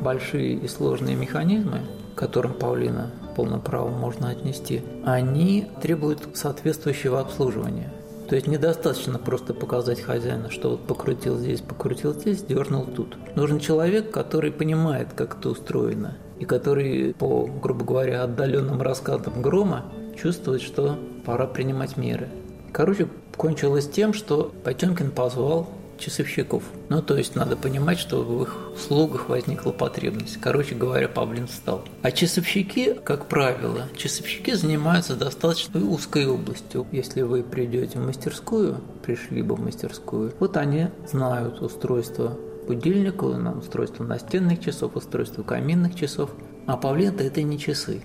Большие 0.00 0.54
и 0.54 0.66
сложные 0.66 1.14
механизмы, 1.14 1.82
к 2.14 2.18
которым 2.18 2.54
Павлина 2.54 3.12
полным 3.36 3.60
правом 3.60 3.92
можно 3.92 4.30
отнести, 4.30 4.82
они 5.04 5.68
требуют 5.80 6.36
соответствующего 6.36 7.20
обслуживания. 7.20 7.92
То 8.34 8.36
есть 8.36 8.48
недостаточно 8.48 9.20
просто 9.20 9.54
показать 9.54 10.00
хозяину, 10.00 10.50
что 10.50 10.70
вот 10.70 10.88
покрутил 10.88 11.38
здесь, 11.38 11.60
покрутил 11.60 12.14
здесь, 12.14 12.42
дернул 12.42 12.84
тут. 12.84 13.16
Нужен 13.36 13.60
человек, 13.60 14.10
который 14.10 14.50
понимает, 14.50 15.12
как 15.14 15.38
это 15.38 15.50
устроено, 15.50 16.18
и 16.40 16.44
который 16.44 17.14
по, 17.14 17.46
грубо 17.46 17.84
говоря, 17.84 18.24
отдаленным 18.24 18.82
раскатам 18.82 19.40
грома 19.40 19.84
чувствует, 20.20 20.62
что 20.62 20.98
пора 21.24 21.46
принимать 21.46 21.96
меры. 21.96 22.28
Короче, 22.72 23.06
кончилось 23.36 23.88
тем, 23.88 24.12
что 24.12 24.52
Потемкин 24.64 25.12
позвал 25.12 25.68
часовщиков. 25.98 26.62
Ну, 26.88 27.02
то 27.02 27.16
есть 27.16 27.34
надо 27.34 27.56
понимать, 27.56 27.98
что 27.98 28.22
в 28.22 28.42
их 28.42 28.56
слугах 28.76 29.28
возникла 29.28 29.72
потребность. 29.72 30.38
Короче 30.40 30.74
говоря, 30.74 31.08
Павлин 31.08 31.46
встал. 31.46 31.84
А 32.02 32.10
часовщики, 32.10 32.94
как 33.04 33.26
правило, 33.26 33.88
часовщики 33.96 34.54
занимаются 34.54 35.16
достаточно 35.16 35.84
узкой 35.84 36.26
областью. 36.26 36.86
Если 36.92 37.22
вы 37.22 37.42
придете 37.42 37.98
в 37.98 38.06
мастерскую, 38.06 38.80
пришли 39.02 39.42
бы 39.42 39.54
в 39.54 39.60
мастерскую, 39.60 40.32
вот 40.38 40.56
они 40.56 40.88
знают 41.06 41.60
устройство 41.60 42.36
будильника, 42.66 43.24
устройство 43.24 44.04
настенных 44.04 44.60
часов, 44.60 44.96
устройство 44.96 45.42
каминных 45.42 45.94
часов. 45.94 46.30
А 46.66 46.76
Павлин-то 46.76 47.22
это 47.22 47.42
не 47.42 47.58
часы. 47.58 48.02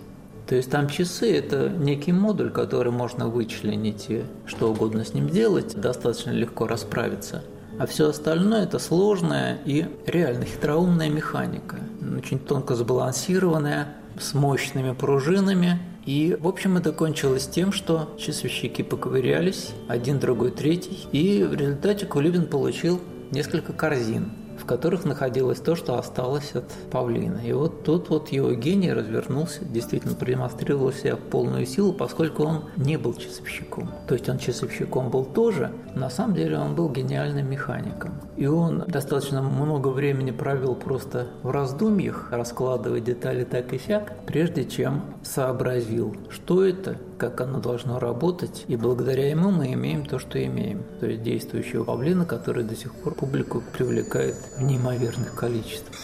То 0.48 0.56
есть 0.56 0.72
там 0.72 0.90
часы– 0.90 1.32
это 1.38 1.70
некий 1.70 2.12
модуль, 2.12 2.50
который 2.50 2.92
можно 2.92 3.28
вычленить 3.28 4.08
и 4.10 4.24
что 4.48 4.72
угодно 4.72 5.06
с 5.06 5.14
ним 5.14 5.30
делать, 5.30 5.80
достаточно 5.80 6.32
легко 6.32 6.66
расправиться– 6.66 7.44
а 7.80 7.88
все 7.88 8.10
остальное– 8.10 8.64
это 8.66 8.78
сложная 8.78 9.58
и 9.66 9.88
реально 10.06 10.46
хитроумная 10.46 11.10
механика, 11.10 11.78
очень 12.18 12.38
тонко 12.38 12.76
сбалансированная, 12.76 13.96
с 14.20 14.34
мощными 14.34 14.94
пружинами. 14.94 15.80
И, 16.06 16.38
в 16.40 16.48
общем, 16.48 16.78
это 16.78 16.92
кончилось 16.92 17.48
тем, 17.48 17.72
что 17.72 18.14
часовщики 18.20 18.82
поковырялись, 18.82 19.72
один, 19.88 20.20
другой, 20.20 20.52
третий, 20.52 21.08
и 21.12 21.44
в 21.44 21.54
результате 21.54 22.06
Кулибин 22.06 22.48
получил 22.48 23.00
несколько 23.32 23.74
корзин– 23.74 24.32
которых 24.66 25.06
находилось 25.06 25.60
то, 25.60 25.76
что 25.76 25.98
осталось 25.98 26.56
от 26.56 26.66
павлина. 26.92 27.40
И 27.46 27.54
вот 27.54 27.84
тут 27.84 28.10
вот 28.10 28.30
его 28.30 28.52
гений 28.54 28.94
развернулся, 28.94 29.66
действительно 29.66 30.16
продемонстрировал 30.16 30.92
себя 30.92 31.16
в 31.16 31.20
полную 31.20 31.66
силу, 31.66 31.94
поскольку 31.94 32.44
он 32.44 32.66
не 32.78 32.98
был 32.98 33.14
часовщиком. 33.14 33.90
То 34.08 34.16
есть 34.16 34.30
он 34.30 34.38
часовщиком 34.38 35.10
был 35.10 35.26
тоже, 35.26 35.72
на 35.96 36.10
самом 36.10 36.36
деле 36.36 36.58
он 36.58 36.76
был 36.76 36.90
гениальным 36.90 37.50
механиком. 37.50 38.14
И 38.38 38.48
он 38.48 38.84
достаточно 38.88 39.42
много 39.42 39.90
времени 39.90 40.32
провел 40.32 40.76
просто 40.76 41.28
в 41.44 41.52
раздумьях, 41.52 42.30
раскладывая 42.32 43.00
детали 43.00 43.44
так 43.44 43.74
и 43.74 43.80
сяк, 43.80 44.14
прежде 44.26 44.66
чем 44.66 45.04
сообразил, 45.24 46.16
что 46.30 46.64
это, 46.66 46.98
как 47.20 47.42
оно 47.42 47.60
должно 47.60 48.00
работать, 48.00 48.64
и 48.68 48.78
благодаря 48.78 49.30
ему 49.30 49.52
мы 49.52 49.74
имеем 49.74 50.06
то, 50.06 50.18
что 50.18 50.44
имеем. 50.44 50.84
То 51.00 51.06
есть 51.06 51.22
действующего 51.22 51.84
павлина, 51.84 52.26
который 52.26 52.64
до 52.64 52.76
сих 52.76 52.96
пор 52.96 53.14
публику 53.14 53.62
привлекает 53.74 54.36
в 54.58 54.64
неимоверных 54.64 55.36
количествах. 55.36 55.96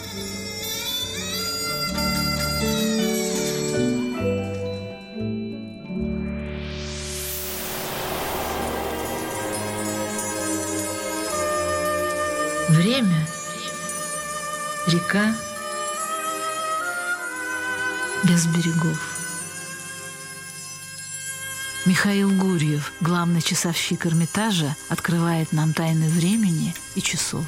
Время, 12.68 13.26
река 14.88 15.34
без 18.24 18.46
берегов. 18.48 19.15
Михаил 21.86 22.32
Гурьев, 22.32 22.92
главный 23.00 23.40
часовщик 23.40 24.06
Эрмитажа, 24.06 24.74
открывает 24.88 25.52
нам 25.52 25.72
тайны 25.72 26.08
времени 26.08 26.74
и 26.96 27.00
часов. 27.00 27.44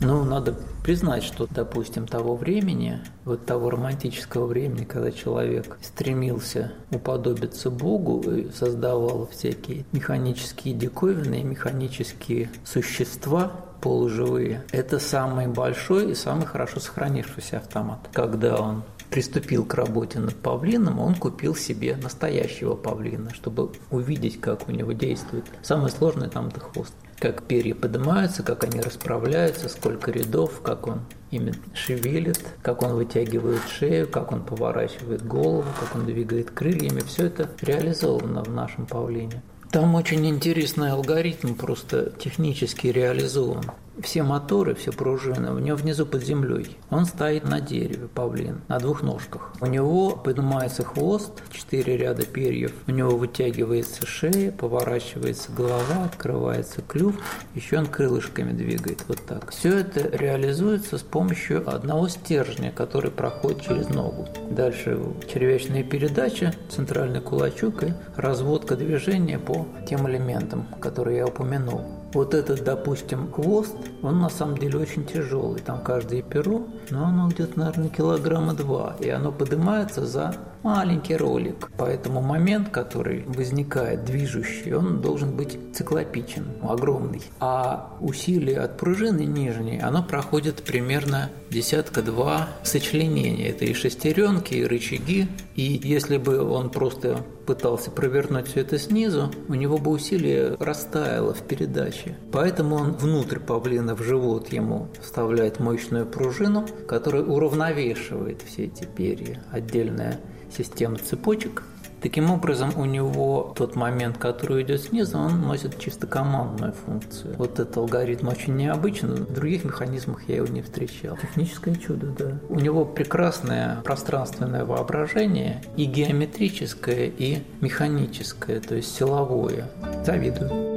Ну, 0.00 0.24
надо 0.24 0.56
признать, 0.82 1.22
что, 1.22 1.46
допустим, 1.50 2.06
того 2.06 2.34
времени, 2.34 2.98
вот 3.26 3.44
того 3.44 3.68
романтического 3.68 4.46
времени, 4.46 4.84
когда 4.84 5.12
человек 5.12 5.76
стремился 5.82 6.72
уподобиться 6.90 7.68
Богу 7.68 8.22
и 8.30 8.50
создавал 8.50 9.28
всякие 9.30 9.84
механические 9.92 10.72
диковины, 10.72 11.42
механические 11.42 12.48
существа, 12.64 13.52
полуживые, 13.82 14.64
это 14.72 14.98
самый 14.98 15.46
большой 15.46 16.12
и 16.12 16.14
самый 16.14 16.46
хорошо 16.46 16.80
сохранившийся 16.80 17.58
автомат. 17.58 18.08
Когда 18.14 18.56
он 18.56 18.82
приступил 19.10 19.64
к 19.64 19.74
работе 19.74 20.18
над 20.18 20.36
павлином, 20.36 21.00
он 21.00 21.14
купил 21.14 21.54
себе 21.54 21.96
настоящего 21.96 22.74
павлина, 22.74 23.34
чтобы 23.34 23.70
увидеть, 23.90 24.40
как 24.40 24.68
у 24.68 24.72
него 24.72 24.92
действует. 24.92 25.44
Самое 25.62 25.90
сложное 25.90 26.28
там 26.28 26.48
это 26.48 26.60
хвост. 26.60 26.94
Как 27.18 27.42
перья 27.42 27.74
поднимаются, 27.74 28.42
как 28.42 28.64
они 28.64 28.80
расправляются, 28.80 29.68
сколько 29.68 30.10
рядов, 30.10 30.62
как 30.62 30.86
он 30.86 31.00
ими 31.30 31.52
шевелит, 31.74 32.40
как 32.62 32.82
он 32.82 32.94
вытягивает 32.94 33.60
шею, 33.68 34.08
как 34.08 34.32
он 34.32 34.42
поворачивает 34.42 35.26
голову, 35.26 35.66
как 35.78 35.94
он 35.94 36.06
двигает 36.06 36.50
крыльями. 36.50 37.00
Все 37.00 37.26
это 37.26 37.50
реализовано 37.60 38.42
в 38.42 38.50
нашем 38.50 38.86
павлине. 38.86 39.42
Там 39.70 39.94
очень 39.94 40.26
интересный 40.26 40.90
алгоритм, 40.90 41.54
просто 41.54 42.12
технически 42.18 42.88
реализован 42.88 43.64
все 44.02 44.22
моторы, 44.22 44.74
все 44.74 44.92
пружины 44.92 45.52
у 45.52 45.58
него 45.58 45.76
внизу 45.76 46.06
под 46.06 46.24
землей. 46.24 46.76
Он 46.90 47.06
стоит 47.06 47.44
на 47.44 47.60
дереве, 47.60 48.08
павлин, 48.08 48.60
на 48.68 48.78
двух 48.78 49.02
ножках. 49.02 49.52
У 49.60 49.66
него 49.66 50.10
поднимается 50.16 50.84
хвост, 50.84 51.42
четыре 51.50 51.96
ряда 51.96 52.24
перьев, 52.24 52.72
у 52.86 52.90
него 52.90 53.16
вытягивается 53.16 54.06
шея, 54.06 54.52
поворачивается 54.52 55.52
голова, 55.52 56.04
открывается 56.04 56.82
клюв, 56.82 57.14
еще 57.54 57.78
он 57.78 57.86
крылышками 57.86 58.52
двигает 58.52 59.04
вот 59.08 59.20
так. 59.26 59.50
Все 59.50 59.78
это 59.78 60.08
реализуется 60.16 60.98
с 60.98 61.02
помощью 61.02 61.68
одного 61.68 62.08
стержня, 62.08 62.72
который 62.72 63.10
проходит 63.10 63.62
через 63.62 63.88
ногу. 63.88 64.28
Дальше 64.50 64.98
червячная 65.32 65.82
передача, 65.82 66.54
центральный 66.68 67.20
кулачок 67.20 67.82
и 67.82 67.94
разводка 68.16 68.76
движения 68.76 69.38
по 69.38 69.66
тем 69.88 70.08
элементам, 70.08 70.66
которые 70.80 71.18
я 71.18 71.26
упомянул. 71.26 71.99
Вот 72.12 72.34
этот, 72.34 72.64
допустим, 72.64 73.30
хвост, 73.30 73.76
он 74.02 74.20
на 74.20 74.28
самом 74.28 74.58
деле 74.58 74.78
очень 74.78 75.04
тяжелый. 75.04 75.60
Там 75.60 75.82
каждое 75.82 76.22
перо, 76.22 76.66
но 76.90 77.06
оно 77.06 77.28
где-то, 77.28 77.58
наверное, 77.58 77.88
килограмма 77.88 78.54
два. 78.54 78.96
И 79.00 79.08
оно 79.08 79.30
поднимается 79.30 80.06
за 80.06 80.34
маленький 80.62 81.16
ролик. 81.16 81.70
Поэтому 81.78 82.20
момент, 82.20 82.70
который 82.70 83.24
возникает, 83.26 84.04
движущий, 84.04 84.72
он 84.72 85.00
должен 85.00 85.36
быть 85.36 85.58
циклопичен, 85.74 86.46
огромный. 86.62 87.22
А 87.38 87.96
усилие 88.00 88.58
от 88.58 88.76
пружины 88.76 89.24
нижней, 89.24 89.78
оно 89.78 90.02
проходит 90.02 90.62
примерно 90.62 91.30
десятка-два 91.50 92.48
сочленения. 92.62 93.50
Это 93.50 93.64
и 93.64 93.72
шестеренки, 93.72 94.54
и 94.54 94.64
рычаги. 94.64 95.28
И 95.54 95.80
если 95.82 96.16
бы 96.16 96.42
он 96.42 96.70
просто 96.70 97.24
пытался 97.50 97.90
провернуть 97.90 98.46
все 98.46 98.60
это 98.60 98.78
снизу, 98.78 99.28
у 99.48 99.54
него 99.54 99.78
бы 99.78 99.90
усилие 99.90 100.54
растаяло 100.60 101.34
в 101.34 101.42
передаче. 101.42 102.16
Поэтому 102.30 102.76
он 102.76 102.92
внутрь 102.92 103.40
павлина 103.40 103.96
в 103.96 104.02
живот 104.04 104.52
ему 104.52 104.86
вставляет 105.02 105.58
мощную 105.58 106.06
пружину, 106.06 106.64
которая 106.86 107.24
уравновешивает 107.24 108.40
все 108.42 108.66
эти 108.66 108.84
перья. 108.84 109.42
Отдельная 109.50 110.20
система 110.56 110.98
цепочек. 110.98 111.64
Таким 112.00 112.30
образом, 112.30 112.72
у 112.76 112.84
него 112.84 113.52
тот 113.56 113.76
момент, 113.76 114.16
который 114.18 114.62
идет 114.62 114.82
снизу, 114.82 115.18
он 115.18 115.42
носит 115.42 115.78
чисто 115.78 116.06
командную 116.06 116.72
функцию. 116.72 117.34
Вот 117.36 117.58
этот 117.58 117.76
алгоритм 117.76 118.28
очень 118.28 118.56
необычный, 118.56 119.16
в 119.16 119.32
других 119.32 119.64
механизмах 119.64 120.28
я 120.28 120.36
его 120.36 120.46
не 120.46 120.62
встречал. 120.62 121.16
Техническое 121.16 121.74
чудо, 121.74 122.06
да. 122.06 122.38
У 122.48 122.58
него 122.58 122.84
прекрасное 122.84 123.80
пространственное 123.82 124.64
воображение 124.64 125.62
и 125.76 125.84
геометрическое, 125.84 127.10
и 127.16 127.42
механическое, 127.60 128.60
то 128.60 128.74
есть 128.74 128.96
силовое. 128.96 129.68
Завидую. 130.04 130.69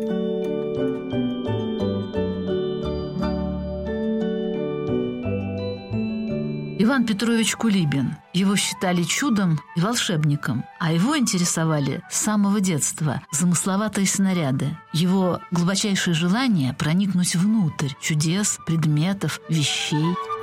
Петрович 7.03 7.55
Кулибин. 7.55 8.17
Его 8.33 8.55
считали 8.55 9.03
чудом 9.03 9.59
и 9.75 9.81
волшебником, 9.81 10.65
а 10.79 10.91
его 10.91 11.17
интересовали 11.17 12.01
с 12.09 12.17
самого 12.17 12.59
детства 12.59 13.21
замысловатые 13.31 14.07
снаряды. 14.07 14.77
Его 14.93 15.39
глубочайшее 15.51 16.13
желание 16.13 16.73
проникнуть 16.73 17.35
внутрь 17.35 17.91
чудес, 18.01 18.57
предметов, 18.65 19.39
вещей– 19.49 20.15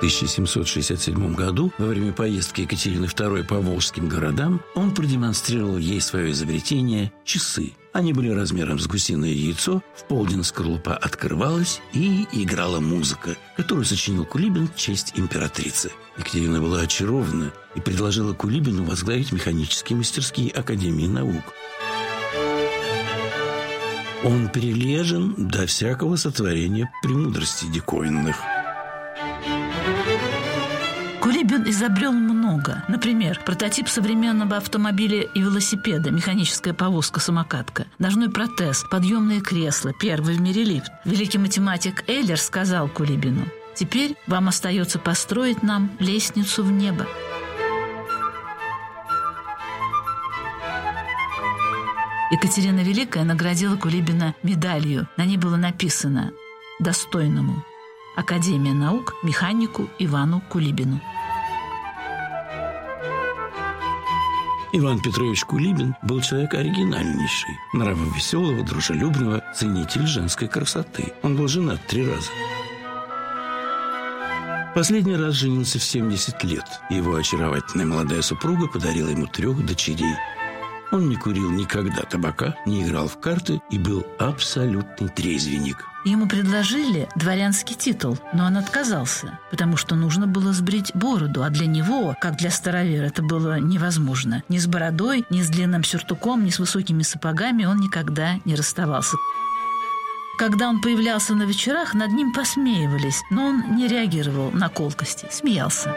1767 0.00 1.34
году, 1.34 1.70
во 1.76 1.84
время 1.84 2.14
поездки 2.14 2.62
Екатерины 2.62 3.04
II 3.04 3.44
по 3.44 3.56
волжским 3.60 4.08
городам, 4.08 4.62
он 4.74 4.94
продемонстрировал 4.94 5.76
ей 5.76 6.00
свое 6.00 6.30
изобретение– 6.32 7.12
часы. 7.26 7.74
Они 7.92 8.14
были 8.14 8.30
размером 8.30 8.78
с 8.78 8.86
гусиное 8.86 9.28
яйцо, 9.28 9.82
в 9.94 10.08
полдень 10.08 10.42
скорлупа 10.42 10.96
открывалась 10.96 11.82
и 11.92 12.26
играла 12.32 12.80
музыка, 12.80 13.36
которую 13.58 13.84
сочинил 13.84 14.24
Кулибин 14.24 14.68
в 14.68 14.76
честь 14.76 15.12
императрицы. 15.16 15.92
Екатерина 16.16 16.62
была 16.62 16.80
очарована 16.80 17.52
и 17.74 17.80
предложила 17.80 18.32
Кулибину 18.32 18.84
возглавить 18.84 19.32
механические 19.32 19.98
мастерские 19.98 20.50
Академии 20.52 21.08
наук. 21.08 21.44
Он 24.24 24.48
прилежен 24.48 25.34
до 25.36 25.66
всякого 25.66 26.16
сотворения 26.16 26.90
премудрости 27.02 27.66
диковинных– 27.66 28.36
изобрел 31.80 32.12
много. 32.12 32.84
Например, 32.88 33.40
прототип 33.46 33.88
современного 33.88 34.58
автомобиля 34.58 35.22
и 35.22 35.40
велосипеда, 35.40 36.10
механическая 36.10 36.74
повозка-самокатка, 36.74 37.86
ножной 37.98 38.30
протез, 38.30 38.84
подъемные 38.90 39.40
кресла, 39.40 39.94
первый 39.98 40.34
в 40.34 40.40
мире 40.42 40.62
лифт. 40.62 40.92
Великий 41.06 41.38
математик 41.38 42.04
Эйлер 42.06 42.38
сказал 42.38 42.88
Кулибину, 42.88 43.46
«Теперь 43.74 44.14
вам 44.26 44.48
остается 44.48 44.98
построить 44.98 45.62
нам 45.62 45.90
лестницу 45.98 46.62
в 46.62 46.70
небо». 46.70 47.06
Екатерина 52.30 52.80
Великая 52.80 53.24
наградила 53.24 53.76
Кулибина 53.76 54.34
медалью. 54.42 55.08
На 55.16 55.24
ней 55.24 55.38
было 55.38 55.56
написано 55.56 56.32
«Достойному». 56.78 57.64
Академия 58.16 58.74
наук 58.74 59.14
механику 59.22 59.88
Ивану 59.98 60.42
Кулибину. 60.50 61.00
Иван 64.72 65.00
Петрович 65.00 65.44
Кулибин 65.44 65.96
был 66.02 66.20
человек 66.20 66.54
оригинальнейший, 66.54 67.58
нравом 67.72 68.12
веселого, 68.12 68.62
дружелюбного, 68.62 69.42
ценитель 69.52 70.06
женской 70.06 70.46
красоты. 70.46 71.12
Он 71.22 71.36
был 71.36 71.48
женат 71.48 71.84
три 71.88 72.06
раза. 72.08 72.30
Последний 74.72 75.16
раз 75.16 75.34
женился 75.34 75.80
в 75.80 75.82
70 75.82 76.44
лет. 76.44 76.64
Его 76.88 77.16
очаровательная 77.16 77.86
молодая 77.86 78.22
супруга 78.22 78.68
подарила 78.68 79.08
ему 79.08 79.26
трех 79.26 79.66
дочерей. 79.66 80.14
Он 80.92 81.08
не 81.08 81.16
курил 81.16 81.50
никогда 81.50 82.02
табака, 82.02 82.56
не 82.66 82.82
играл 82.82 83.06
в 83.06 83.18
карты 83.20 83.60
и 83.70 83.78
был 83.78 84.04
абсолютный 84.18 85.08
трезвенник. 85.08 85.86
Ему 86.04 86.26
предложили 86.26 87.08
дворянский 87.14 87.76
титул, 87.76 88.18
но 88.32 88.46
он 88.46 88.56
отказался, 88.56 89.38
потому 89.50 89.76
что 89.76 89.94
нужно 89.94 90.26
было 90.26 90.52
сбрить 90.52 90.92
бороду, 90.94 91.44
а 91.44 91.50
для 91.50 91.66
него, 91.66 92.16
как 92.20 92.38
для 92.38 92.50
старовера, 92.50 93.04
это 93.04 93.22
было 93.22 93.60
невозможно. 93.60 94.42
Ни 94.48 94.58
с 94.58 94.66
бородой, 94.66 95.24
ни 95.30 95.42
с 95.42 95.48
длинным 95.48 95.84
сюртуком, 95.84 96.44
ни 96.44 96.50
с 96.50 96.58
высокими 96.58 97.02
сапогами 97.02 97.66
он 97.66 97.80
никогда 97.80 98.36
не 98.44 98.54
расставался. 98.54 99.16
Когда 100.38 100.70
он 100.70 100.80
появлялся 100.80 101.34
на 101.34 101.42
вечерах, 101.42 101.92
над 101.92 102.12
ним 102.12 102.32
посмеивались, 102.32 103.20
но 103.30 103.44
он 103.44 103.76
не 103.76 103.86
реагировал 103.86 104.50
на 104.52 104.70
колкости, 104.70 105.28
смеялся. 105.30 105.94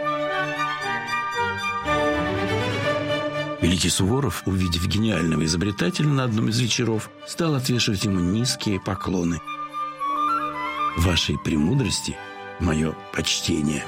Великий 3.63 3.89
Суворов, 3.89 4.43
увидев 4.45 4.86
гениального 4.88 5.45
изобретателя 5.45 6.10
на 6.10 6.26
одном 6.26 6.49
из 6.49 6.60
вечеров, 6.60 7.10
стал 7.26 7.56
отвешивать 7.56 8.04
ему 8.04 8.19
низкие 8.19 8.80
поклоны– 8.80 9.39
вашей 10.97 11.38
премудрости 11.39 12.15
мое 12.60 12.93
почтение. 13.13 13.84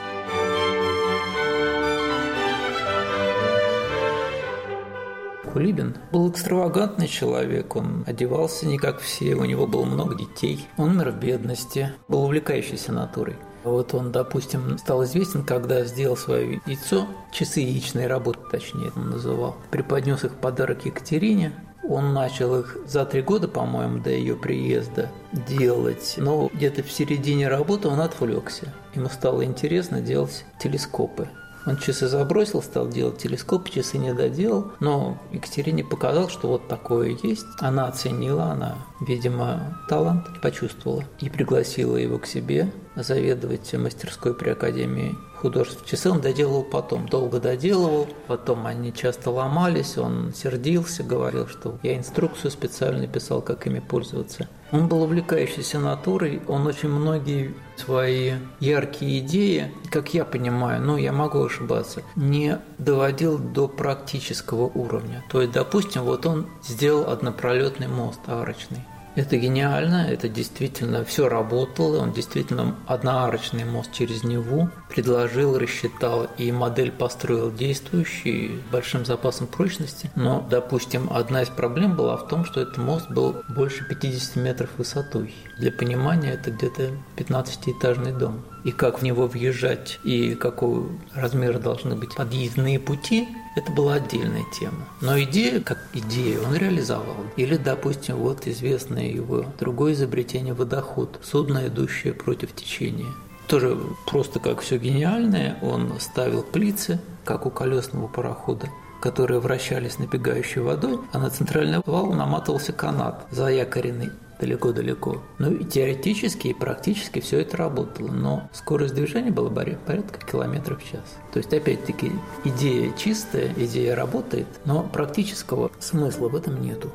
Кулибин 5.51 5.95
был 6.11 6.29
экстравагантный 6.29 7.07
человек, 7.07 7.75
он 7.75 8.03
одевался 8.05 8.67
не 8.67 8.77
как 8.77 8.99
все, 8.99 9.35
у 9.35 9.45
него 9.45 9.67
было 9.67 9.85
много 9.85 10.15
детей, 10.15 10.67
он 10.77 10.91
умер 10.91 11.11
в 11.11 11.19
бедности, 11.19 11.93
был 12.07 12.23
увлекающейся 12.23 12.91
натурой. 12.91 13.35
Вот 13.65 13.95
он, 13.95 14.11
допустим, 14.11 14.77
стал 14.77 15.03
известен, 15.03 15.43
когда 15.43 15.83
сделал 15.85 16.15
свое 16.15 16.61
яйцо, 16.67 17.07
часы 17.31 17.61
яичной 17.61 18.05
работы, 18.05 18.39
точнее, 18.51 18.91
он 18.95 19.09
называл, 19.09 19.57
преподнес 19.71 20.23
их 20.23 20.35
подарок 20.35 20.85
Екатерине, 20.85 21.51
он 21.87 22.13
начал 22.13 22.59
их 22.59 22.77
за 22.87 23.05
три 23.05 23.21
года, 23.21 23.47
по-моему, 23.47 23.99
до 23.99 24.11
ее 24.11 24.35
приезда 24.35 25.09
делать, 25.31 26.15
но 26.17 26.49
где-то 26.53 26.83
в 26.83 26.91
середине 26.91 27.47
работы 27.47 27.87
он 27.87 28.01
отвлекся. 28.01 28.73
Ему 28.93 29.09
стало 29.09 29.43
интересно 29.43 29.99
делать 29.99 30.45
телескопы. 30.59 31.27
Он 31.65 31.77
часы 31.77 32.07
забросил, 32.07 32.61
стал 32.61 32.87
делать 32.87 33.17
телескоп, 33.17 33.69
часы 33.69 33.97
не 33.97 34.13
доделал, 34.13 34.71
но 34.79 35.17
Екатерине 35.31 35.83
показал, 35.83 36.29
что 36.29 36.47
вот 36.47 36.67
такое 36.67 37.17
есть. 37.23 37.45
Она 37.59 37.87
оценила, 37.87 38.45
она, 38.45 38.77
видимо, 39.01 39.79
талант 39.89 40.41
почувствовала 40.41 41.03
и 41.19 41.29
пригласила 41.29 41.97
его 41.97 42.19
к 42.19 42.27
себе 42.27 42.71
заведовать 42.95 43.73
мастерской 43.73 44.33
при 44.33 44.49
Академии 44.49 45.15
художеств. 45.45 45.85
Часы 45.85 46.09
он 46.09 46.21
доделал 46.21 46.63
потом, 46.63 47.07
долго 47.07 47.39
доделывал, 47.39 48.07
потом 48.27 48.65
они 48.65 48.91
часто 48.91 49.29
ломались, 49.29 49.95
он 49.97 50.33
сердился, 50.33 51.03
говорил, 51.03 51.47
что 51.47 51.77
я 51.83 51.95
инструкцию 51.95 52.49
специально 52.49 53.05
писал, 53.05 53.41
как 53.43 53.67
ими 53.67 53.79
пользоваться. 53.79 54.47
Он 54.71 54.87
был 54.87 55.03
увлекающейся 55.03 55.77
натурой, 55.77 56.41
он 56.47 56.65
очень 56.65 56.89
многие 56.89 57.53
свои 57.75 58.33
яркие 58.59 59.19
идеи, 59.19 59.71
как 59.91 60.15
я 60.15 60.25
понимаю, 60.25 60.81
ну 60.81 60.97
я 60.97 61.11
могу 61.11 61.43
ошибаться, 61.45 62.01
не 62.15 62.59
доводил 62.79 63.37
до 63.37 63.67
практического 63.67 64.65
уровня. 64.65 65.23
То 65.29 65.41
есть, 65.41 65.53
допустим, 65.53 66.03
вот 66.03 66.25
он 66.25 66.47
сделал 66.63 67.07
однопролетный 67.11 67.87
мост 67.87 68.19
арочный. 68.25 68.83
Это 69.15 69.37
гениально, 69.37 70.07
это 70.09 70.27
действительно 70.27 71.05
все 71.05 71.29
работало, 71.29 72.01
он 72.01 72.11
действительно 72.11 72.75
одноарочный 72.85 73.63
мост 73.63 73.93
через 73.93 74.23
Неву 74.23 74.69
предложил, 74.89 75.57
рассчитал 75.57 76.27
и 76.37 76.51
модель 76.51 76.91
построил 76.91 77.49
действующий 77.51 78.59
с 78.59 78.71
большим 78.71 79.05
запасом 79.05 79.47
прочности. 79.47 80.11
Но, 80.15 80.45
допустим, 80.49 81.07
одна 81.11 81.43
из 81.43 81.49
проблем 81.49 81.95
была 81.95 82.17
в 82.17 82.27
том, 82.27 82.43
что 82.43 82.59
этот 82.59 82.77
мост 82.77 83.09
был 83.09 83.37
больше 83.47 83.87
50 83.87 84.35
метров 84.35 84.69
высотой. 84.77 85.33
Для 85.59 85.71
понимания 85.71 86.31
это 86.31 86.51
где-то 86.51 86.91
15-этажный 87.15 88.11
дом. 88.11 88.43
И 88.65 88.71
как 88.71 88.99
в 88.99 89.03
него 89.03 89.27
въезжать, 89.27 89.99
и 90.03 90.33
какого 90.33 90.87
размера 91.13 91.59
должны 91.59 91.95
быть 91.95 92.15
подъездные 92.15 92.79
пути, 92.79 93.27
это 93.55 93.71
была 93.71 93.93
отдельная 93.93 94.43
тема. 94.59 94.87
Но 95.01 95.19
идея, 95.21 95.61
как 95.61 95.77
идея, 95.93 96.39
он 96.41 96.55
реализовал. 96.55 97.15
Или, 97.37 97.57
допустим, 97.57 98.17
вот 98.17 98.47
известное 98.47 99.07
его 99.07 99.45
другое 99.59 99.93
изобретение– 99.93 100.53
водоход, 100.55 101.19
судно, 101.23 101.67
идущее 101.67 102.13
против 102.13 102.53
течения. 102.55 103.13
Тоже 103.47 103.77
просто 104.07 104.39
как 104.39 104.61
все 104.61 104.79
гениальное, 104.79 105.59
он 105.61 105.99
ставил 105.99 106.41
плицы, 106.41 106.99
как 107.23 107.45
у 107.45 107.51
колесного 107.51 108.07
парохода, 108.07 108.67
которые 108.99 109.39
вращались 109.39 109.99
набегающей 109.99 110.61
водой, 110.61 110.99
а 111.11 111.19
на 111.19 111.29
центральный 111.29 111.81
вал 111.85 112.11
наматывался 112.11 112.73
канат, 112.73 113.27
заякоренный 113.29 114.09
далеко-далеко. 114.39 115.21
Ну 115.39 115.51
и 115.51 115.63
теоретически 115.63 116.49
и 116.49 116.53
практически 116.53 117.19
все 117.19 117.39
это 117.41 117.57
работало, 117.57 118.11
но 118.11 118.49
скорость 118.53 118.95
движения 118.95 119.31
была 119.31 119.49
порядка 119.49 120.19
километров 120.25 120.81
в 120.81 120.91
час. 120.91 121.17
То 121.33 121.39
есть, 121.39 121.53
опять-таки, 121.53 122.11
идея 122.43 122.91
чистая, 122.97 123.53
идея 123.57 123.95
работает, 123.95 124.47
но 124.65 124.83
практического 124.83 125.71
смысла 125.79 126.29
в 126.29 126.35
этом 126.35 126.61
нету. 126.61 126.91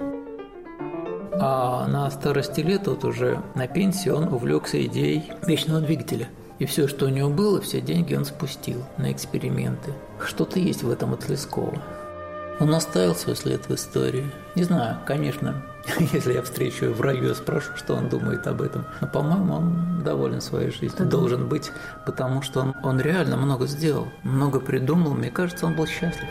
А 1.32 1.86
на 1.88 2.10
старости 2.10 2.60
лет, 2.60 2.86
вот 2.86 3.04
уже 3.04 3.42
на 3.54 3.66
пенсии, 3.66 4.10
он 4.10 4.24
увлекся 4.24 4.84
идеей 4.84 5.32
вечного 5.46 5.80
двигателя. 5.80 6.28
И 6.58 6.66
все, 6.66 6.86
что 6.86 7.06
у 7.06 7.08
него 7.08 7.30
было, 7.30 7.62
все 7.62 7.80
деньги 7.80 8.14
он 8.14 8.26
спустил 8.26 8.84
на 8.98 9.10
эксперименты. 9.10 9.94
Что-то 10.22 10.58
есть 10.58 10.82
в 10.82 10.90
этом 10.90 11.14
от 11.14 11.26
Лескова. 11.30 11.80
Он 12.60 12.74
оставил 12.74 13.14
свой 13.14 13.34
след 13.36 13.66
в 13.66 13.74
истории. 13.74 14.30
Не 14.54 14.64
знаю, 14.64 14.98
конечно, 15.06 15.64
если 16.12 16.34
я 16.34 16.42
встречу 16.42 16.86
его 16.86 16.94
в 16.94 17.00
раю, 17.00 17.28
я 17.28 17.34
спрошу, 17.34 17.70
что 17.76 17.94
он 17.94 18.08
думает 18.08 18.46
об 18.46 18.62
этом. 18.62 18.84
Но, 19.00 19.06
по-моему, 19.06 19.54
он 19.54 20.02
доволен 20.04 20.40
своей 20.40 20.70
жизнью. 20.70 21.06
Должен 21.06 21.48
быть, 21.48 21.72
потому 22.06 22.42
что 22.42 22.60
он, 22.60 22.74
он 22.82 23.00
реально 23.00 23.36
много 23.36 23.66
сделал, 23.66 24.08
много 24.22 24.60
придумал. 24.60 25.14
Мне 25.14 25.30
кажется, 25.30 25.66
он 25.66 25.74
был 25.74 25.86
счастлив. 25.86 26.28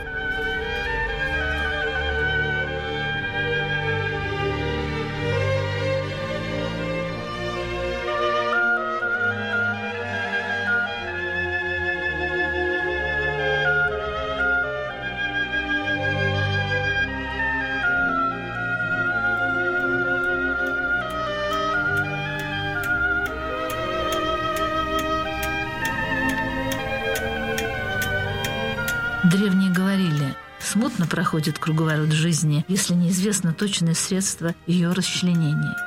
Проходит 31.29 31.59
круговорот 31.59 32.11
жизни, 32.11 32.65
если 32.67 32.95
неизвестно 32.95 33.53
точное 33.53 33.93
средство 33.93 34.55
ее 34.65 34.91
расчленения. 34.93 35.77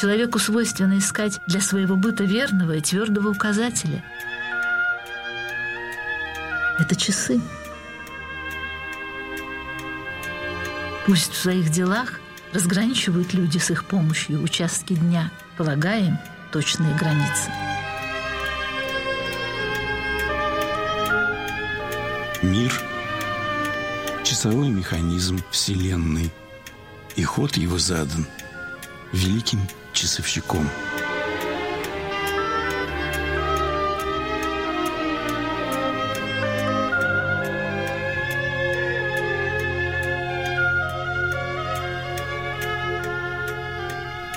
Человеку 0.00 0.38
свойственно 0.38 0.96
искать 0.98 1.40
для 1.48 1.60
своего 1.60 1.96
быта 1.96 2.22
верного 2.22 2.76
и 2.76 2.80
твердого 2.80 3.30
указателя. 3.30 4.04
Это 6.78 6.94
часы. 6.94 7.40
Пусть 11.04 11.32
в 11.32 11.36
своих 11.36 11.70
делах 11.70 12.20
разграничивают 12.52 13.34
люди 13.34 13.58
с 13.58 13.72
их 13.72 13.84
помощью 13.86 14.40
участки 14.40 14.92
дня, 14.92 15.32
полагая 15.56 16.06
им 16.06 16.18
точные 16.52 16.94
границы. 16.94 17.50
Мир– 22.40 22.72
часовой 24.44 24.68
механизм 24.68 25.42
Вселенной, 25.50 26.30
и 27.16 27.22
ход 27.22 27.56
его 27.56 27.78
задан 27.78 28.26
великим 29.10 29.58
часовщиком. 29.94 30.68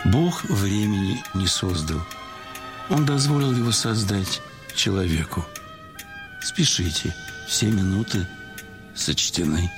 Бог 0.05 0.45
времени 0.45 1.21
не 1.33 1.47
создал. 1.47 1.99
Он 2.89 3.05
дозволил 3.05 3.51
его 3.51 3.73
создать 3.73 4.41
человеку. 4.73 5.45
Спешите, 6.41 7.13
все 7.45 7.65
минуты 7.65 8.25
сочтены. 8.97 9.69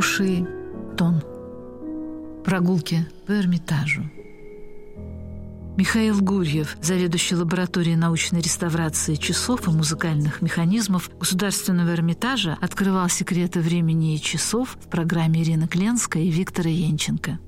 Хороший 0.00 0.46
тон. 0.96 1.20
Прогулки 2.42 3.06
по 3.26 3.32
Эрмитажу. 3.32 4.10
Михаил 5.76 6.22
Гурьев, 6.22 6.78
заведующий 6.80 7.36
лабораторией 7.36 7.96
научной 7.96 8.40
реставрации 8.40 9.16
часов 9.16 9.68
и 9.68 9.70
музыкальных 9.70 10.40
механизмов 10.40 11.10
Государственного 11.20 11.92
Эрмитажа, 11.92 12.56
открывал 12.62 13.10
секреты 13.10 13.60
времени 13.60 14.14
и 14.14 14.20
часов 14.22 14.78
в 14.80 14.88
программе 14.88 15.42
Ирины 15.42 15.68
Кленской 15.68 16.24
и 16.24 16.30
Виктора 16.30 16.70
Янченко. 16.70 17.38